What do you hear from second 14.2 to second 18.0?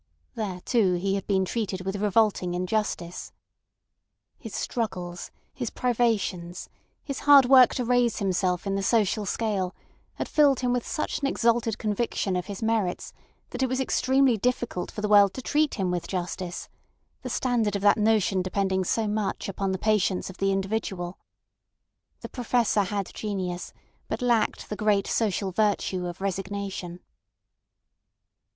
difficult for the world to treat him with justice—the standard of that